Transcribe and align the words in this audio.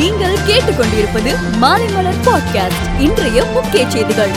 நீங்கள் 0.00 0.36
கேட்டுக்கொண்டிருப்பது 0.46 1.36
மாலைமலர் 1.62 2.20
பாட்காஸ்ட் 2.24 3.00
இன்றைய 3.00 3.44
முக்கிய 3.44 3.90
செய்திகள். 3.90 4.30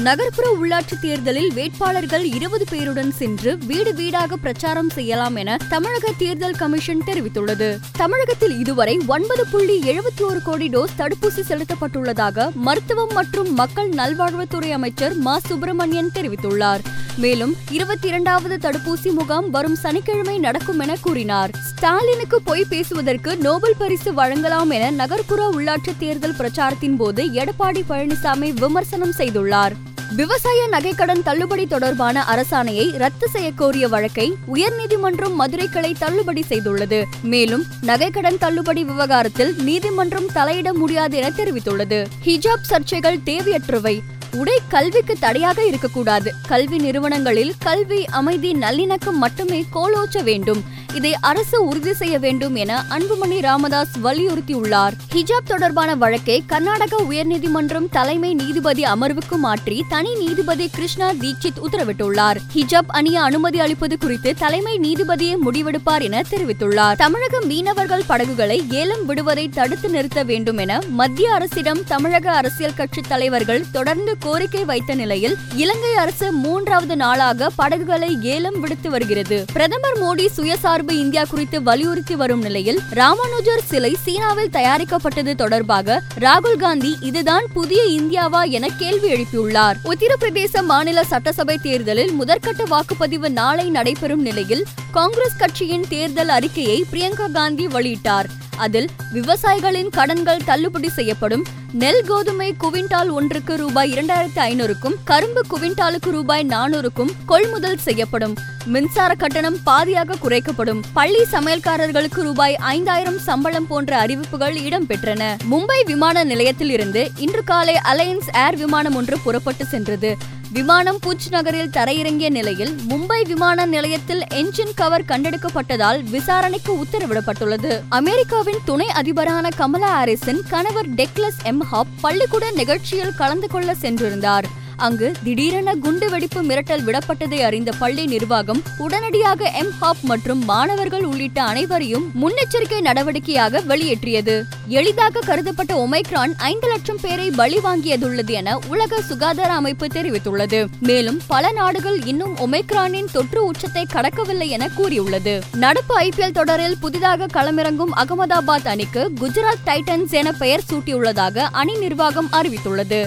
நகர்ப்புற 0.00 0.56
உள்ளாட்சி 0.62 1.00
தேர்தலில் 1.00 1.52
வேட்பாளர்கள் 1.52 2.24
இருபது 2.24 2.64
பேருடன் 2.70 3.10
சென்று 3.10 3.58
வீடு 3.58 3.94
வீடாக 3.94 4.36
பிரச்சாரம் 4.36 4.90
செய்யலாம் 4.90 5.36
என 5.36 5.56
தமிழக 5.68 6.12
தேர்தல் 6.18 6.54
கமிஷன் 6.54 7.02
தெரிவித்துள்ளது. 7.06 7.78
தமிழகத்தில் 7.92 8.58
இதுவரை 8.58 9.00
ஒன்பது 9.06 9.46
புள்ளி 9.46 9.80
எழுபத்தி 9.80 10.20
ஒரு 10.20 10.42
கோடி 10.42 10.68
டோஸ் 10.68 10.98
தடுப்பூசி 10.98 11.40
செலுத்தப்பட்டுள்ளதாக 11.48 12.52
மருத்துவம் 12.52 13.12
மற்றும் 13.12 13.54
மக்கள் 13.54 13.88
நல்வாழ்வுத்துறை 13.88 14.70
அமைச்சர் 14.70 15.14
மா. 15.14 15.38
சுப்பிரமணியன் 15.38 16.10
தெரிவித்துள்ளார். 16.14 16.80
மேலும் 17.16 17.56
இருபத்தி 17.70 18.08
இரண்டாவது 18.08 18.70
தடுப்பூசி 18.70 19.12
முகாம் 19.12 19.50
வரும் 19.50 19.74
சனிக்கிழமை 19.74 20.38
நடக்கும் 20.38 20.78
என 20.78 20.96
கூறினார். 21.00 21.50
ஸ்டாலினுக்கு 21.74 22.42
பொய் 22.42 22.64
பேசுவதற்கு 22.68 23.36
நோபல் 23.36 23.74
பரிசு 23.78 24.12
வழங்கலாம் 24.12 24.70
என 24.70 24.90
நகர்ப்புற 24.90 25.50
உள்ளாட்சி 25.52 25.96
தேர்தல் 25.98 26.36
பிரச்சாரத்தின் 26.36 26.96
போது 26.96 27.24
எடப்பாடி 27.24 27.82
பழனிசாமி 27.88 28.52
விமர்சனம் 28.52 29.12
செய்துள்ளார். 29.18 29.70
விவசாய 30.16 30.68
நகைக்கடன் 30.70 31.22
தள்ளுபடி 31.22 31.66
தொடர்பான 31.66 32.24
அரசாணையை 32.30 32.96
ரத்து 32.96 33.28
செய்ய 33.28 33.50
கோரிய 33.52 33.88
வழக்கை 33.88 34.34
உயர்நீதிமன்றம் 34.54 35.34
மதுரை 35.34 35.68
கிளை 35.68 35.94
தள்ளுபடி 35.98 36.44
செய்துள்ளது. 36.48 37.04
மேலும் 37.22 37.64
நகைக்கடன் 37.82 38.38
தள்ளுபடி 38.38 38.84
விவகாரத்தில் 38.84 39.54
நீதிமன்றம் 39.56 40.30
தலையிட 40.34 40.72
முடியாது 40.72 41.16
என 41.16 41.28
தெரிவித்துள்ளது. 41.28 42.06
ஹிஜாப் 42.24 42.66
சர்ச்சைகள் 42.68 43.18
தேவையற்றவை. 43.24 44.00
உடை 44.36 44.58
கல்விக்கு 44.68 45.16
தடையாக 45.20 45.64
இருக்கக்கூடாது. 45.64 46.32
கல்வி 46.46 46.76
நிறுவனங்களில் 46.76 47.54
கல்வி 47.58 48.04
அமைதி 48.04 48.52
நல்லிணக்கம் 48.52 49.12
மட்டுமே 49.12 49.64
கோலோச்ச 49.74 50.22
வேண்டும். 50.22 50.64
இதை 50.94 51.14
அரசு 51.20 51.64
உறுதி 51.64 51.94
செய்ய 51.94 52.18
வேண்டும் 52.18 52.54
என 52.54 52.84
அன்புமணி 52.90 53.40
ராமதாஸ் 53.40 53.98
வலியுறுத்தியுள்ளார். 54.04 54.92
ஹிஜாப் 55.14 55.46
தொடர்பான 55.46 55.94
வழக்கை 55.94 56.42
கர்நாடக 56.46 56.96
உயர்நீதிமன்றம் 57.10 57.88
தலைமை 57.90 58.34
நீதிபதி 58.34 58.82
அமர்வுக்கு 58.82 59.36
மாற்றி 59.36 59.84
தனி 59.88 60.14
நீதிபதி 60.14 60.68
கிருஷ்ணா 60.68 61.10
தீட்சித் 61.10 61.60
உத்தரவிட்டுள்ளார். 61.62 62.36
ஹிஜாப் 62.54 62.88
அணிய 62.88 63.22
அனுமதி 63.22 63.60
அளிப்பது 63.60 63.98
குறித்து 63.98 64.34
தலைமை 64.34 64.78
நீதிபதியே 64.78 65.36
முடிவெடுப்பார் 65.46 66.02
என 66.02 66.22
தெரிவித்துள்ளார். 66.30 66.96
தமிழக 66.96 67.40
மீனவர்கள் 67.40 68.02
படகுகளை 68.06 68.64
ஏலம் 68.70 69.06
விடுவதை 69.06 69.48
தடுத்து 69.48 69.88
நிறுத்த 69.88 70.22
வேண்டும் 70.22 70.58
என 70.58 70.80
மத்திய 70.88 71.32
அரசிடம் 71.32 71.84
தமிழக 71.84 72.30
அரசியல் 72.30 72.74
கட்சி 72.74 73.00
தலைவர்கள் 73.08 73.64
தொடர்ந்து 73.72 74.18
கோரிக்கை 74.26 74.64
வைத்த 74.64 74.94
நிலையில் 74.94 75.34
இலங்கை 75.54 75.94
அரசு 75.94 76.32
மூன்றாவது 76.32 76.96
நாளாக 76.96 77.50
படகுகளை 77.56 78.08
ஏலம் 78.22 78.60
விடுத்து 78.60 78.90
வருகிறது. 78.90 79.44
பிரதமர் 79.52 79.98
மோடி 79.98 80.26
சுயசார்பு 80.36 80.90
இந்தியா 80.90 81.24
குறித்து 81.30 81.62
வலியுறுத்தி 81.62 82.14
வரும் 82.16 82.42
நிலையில் 82.42 82.80
ராமானுஜர் 82.90 83.64
சிலை 83.64 83.96
சீனாவில் 84.04 84.50
தயாரிக்கப்பட்டது 84.50 85.34
தொடர்பாக 85.34 86.02
ராகுல் 86.20 86.56
காந்தி 86.56 86.96
இதுதான் 87.00 87.46
புதிய 87.52 87.82
இந்தியாவா 87.82 88.42
என 88.48 88.68
கேள்வி 88.68 89.10
எழுப்பியுள்ளார். 89.12 89.76
உத்தரப்பிரதேச 89.84 90.62
மாநில 90.62 91.04
சட்டசபை 91.04 91.58
தேர்தலில் 91.62 92.12
முதற்கட்ட 92.20 92.64
வாக்குப்பதிவு 92.70 93.28
நாளை 93.28 93.70
நடைபெறும் 93.70 94.22
நிலையில் 94.22 94.64
காங்கிரஸ் 94.90 95.36
கட்சியின் 95.36 95.86
தேர்தல் 95.88 96.28
அறிக்கையை 96.28 96.84
பிரியங்கா 96.92 97.30
காந்தி 97.32 97.66
வெளியிட்டார். 97.66 98.24
அதில் 98.56 98.88
விவசாயிகளின் 99.12 99.88
கடன்கள் 99.88 100.44
தள்ளுபடி 100.44 100.88
செய்யப்படும் 100.88 101.44
நெல் 101.78 102.04
கோதுமை 102.06 102.54
குவிண்டால் 102.60 103.10
ஒன்றுக்கு 103.10 103.56
ரூபாய் 103.56 103.92
இரண்டாயிரத்தி 103.92 104.36
ஐநூறுக்கும் 104.36 104.94
கரும்பு 105.04 105.40
குவிண்டாலுக்கு 105.50 106.10
ரூபாய் 106.10 106.46
நானூறுக்கும் 106.46 107.10
கொள்முதல் 107.26 107.78
செய்யப்படும். 107.78 108.36
மின்சார 108.64 109.14
கட்டணம் 109.14 109.56
பாதியாக 109.66 110.14
குறைக்கப்படும். 110.22 110.82
பள்ளி 110.92 111.22
சமையல்காரர்களுக்கு 111.32 112.20
ரூபாய் 112.22 112.56
ஐந்தாயிரம் 112.56 113.18
சம்பளம் 113.18 113.66
போன்ற 113.66 113.98
அறிவிப்புகள் 113.98 114.54
இடம்பெற்றன. 114.54 115.36
மும்பை 115.50 115.84
விமான 115.84 116.24
நிலையத்தில் 116.24 116.70
இருந்து 116.70 117.10
இன்று 117.16 117.44
காலை 117.44 117.78
அலையன்ஸ் 117.92 118.28
ஏர் 118.32 118.56
விமானம் 118.56 118.94
ஒன்று 118.94 119.18
புறப்பட்டு 119.24 119.64
சென்றது. 119.64 120.16
விமானம் 120.52 120.98
பூஜ் 120.98 121.28
நகரில் 121.30 121.68
தரையிறங்கிய 121.68 122.30
நிலையில் 122.30 122.76
மும்பை 122.88 123.26
விமான 123.26 123.66
நிலையத்தில் 123.66 124.22
என்ஜின் 124.34 124.74
கவர் 124.74 125.04
கண்டெடுக்கப்பட்டதால் 125.04 126.02
விசாரணைக்கு 126.10 126.84
உத்தரவிடப்பட்டுள்ளது. 126.84 127.82
அமெரிக்காவின் 127.88 128.58
துணை 128.64 128.86
அதிபரான 128.86 129.48
கமலா 129.56 130.02
ஹாரிஸின் 130.02 130.42
கணவர் 130.48 130.88
டெக்லஸ் 130.88 131.42
எம் 131.42 131.60
ஹாப் 131.60 131.86
பள்ளிக்கூட 132.00 132.50
நிகழ்ச்சியில் 132.50 133.14
கலந்து 133.14 133.48
கொள்ள 133.48 133.74
சென்றிருந்தார். 133.80 134.44
அங்கு 134.76 135.12
திடீரென 135.24 135.74
குண்டு 135.74 136.10
வெடிப்பு 136.10 136.42
மிரட்டல் 136.42 136.84
விடப்பட்டதை 136.84 137.40
அறிந்த 137.40 137.72
பள்ளி 137.78 138.06
நிர்வாகம் 138.06 138.62
உடனடியாக 138.78 139.50
எம் 139.50 139.70
ஹாப் 139.80 139.96
மற்றும் 140.02 140.44
மாணவர்கள் 140.44 141.04
உள்ளிட்ட 141.04 141.42
அனைவரையும் 141.42 142.10
முன்னெச்சரிக்கை 142.22 142.80
நடவடிக்கையாக 142.80 143.62
வெளியேற்றியது. 143.68 144.42
எளிதாக 144.66 145.20
கருதப்பட்ட 145.20 145.86
ஒமைக்ரான் 145.86 146.32
ஐந்து 146.36 146.68
லட்சம் 146.68 146.98
பேரை 147.00 147.30
பலி 147.30 147.56
வாங்கியதுள்ளது 147.56 148.30
என 148.30 148.58
உலக 148.68 149.00
சுகாதார 149.00 149.52
அமைப்பு 149.52 149.86
தெரிவித்துள்ளது. 149.86 150.66
மேலும் 150.80 151.20
பல 151.26 151.52
நாடுகள் 151.52 152.04
இன்னும் 152.04 152.36
ஒமைக்ரானின் 152.36 153.12
தொற்று 153.12 153.44
உச்சத்தை 153.44 153.86
கடக்கவில்லை 153.92 154.48
என 154.48 154.68
கூறியுள்ளது. 154.68 155.42
நடப்பு 155.52 155.98
ஐபிஎல் 155.98 156.32
தொடரில் 156.32 156.78
புதிதாக 156.80 157.26
களமிறங்கும் 157.26 157.92
அகமதாபாத் 157.96 158.68
அணிக்கு 158.68 159.12
குஜராத் 159.20 159.66
டைட்டன்ஸ் 159.66 160.10
என 160.10 160.32
பெயர் 160.32 160.62
சூட்டியுள்ளதாக 160.72 161.38
அணி 161.38 161.76
நிர்வாகம் 161.76 162.28
அறிவித்துள்ளது. 162.32 163.06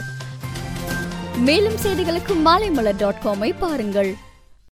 மேலும் 1.48 1.78
செய்திகளுக்கு 1.84 2.34
மாலைமலர் 2.46 2.98
டாட் 3.02 3.22
காமை 3.24 3.50
பாருங்கள். 3.60 4.10